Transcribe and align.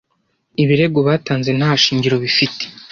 Ibirego 0.63 0.99
batanze 1.07 1.49
nta 1.59 1.71
shingiro 1.83 2.15
bifite. 2.23 2.63